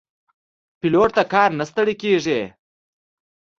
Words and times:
پیلوټ 0.79 1.09
د 1.17 1.19
کار 1.33 1.49
نه 1.59 1.63
ستړی 1.69 1.93
نه 1.97 1.99
کېږي. 2.01 2.41